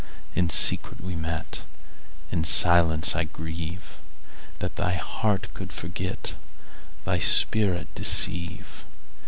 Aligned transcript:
In 0.33 0.49
secret 0.49 0.99
we 0.99 1.15
met:In 1.15 2.43
silence 2.43 3.15
I 3.15 3.25
grieveThat 3.25 4.73
thy 4.73 4.93
heart 4.95 5.49
could 5.53 5.71
forget, 5.71 6.33
Thy 7.05 7.19
spirit 7.19 7.93
deceive. 7.93 8.83